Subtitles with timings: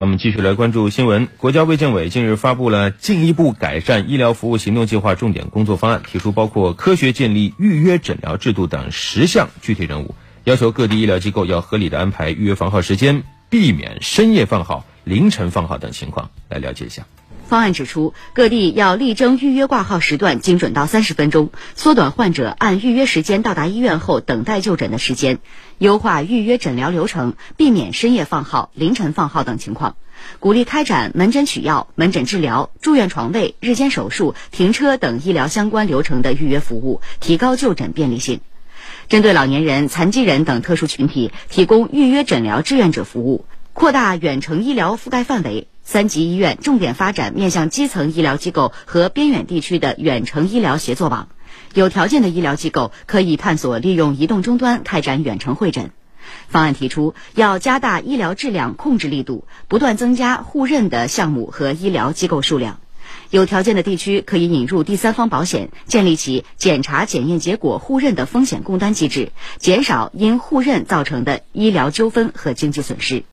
[0.00, 1.26] 我们继续来关注新闻。
[1.38, 10.14] 国家卫健委近日发布了进一步改善医疗服务行动计划重点工作方案，提出包括科学建立预约诊疗制度等十项具体任务，
[10.44, 16.30] 要求各地医疗机构要合理的安排预约房号时间，避免深夜放号、凌晨放号等情况。
[16.48, 17.04] 来了解一下。
[17.48, 25.38] 方案指出，各地要力争预约挂号时段精准到三十分钟，缩短患者按预约时间到达医院后等待就诊的时间，
[25.78, 29.96] 优化预约诊疗流程，避免深夜放号、凌晨放号等情况。
[30.40, 38.40] 鼓励开展门诊取药、门诊治疗、住院床位、日间手术、停车等医疗相关流程的预约服务，提高就诊便利性。
[39.08, 45.66] 针对老年人、残疾人等特殊群体，提供预约诊疗志愿者服务，扩大远程医疗覆盖范围。
[45.90, 51.30] 三级医院重点发展面向基层医疗机构和边远地区的远程医疗协作网，
[51.72, 55.90] 有条件的医疗机构可以探索利用移动终端开展远程会诊。
[56.48, 62.80] 方案提出，要加大医疗质量控制力度，不断增加互认的项目和医疗机构数量。
[63.30, 73.24] 有条件的地区可以引入第三方保险，建立起检查检验结果互认的风险共担机制，减少因互认造成的医疗纠纷和经济损失。